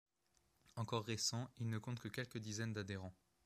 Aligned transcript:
Encore 0.77 1.05
récent, 1.05 1.47
il 1.59 1.69
ne 1.69 1.77
compte 1.77 1.99
que 1.99 2.07
quelques 2.07 2.39
dizaines 2.39 2.73
d'adhérents. 2.73 3.13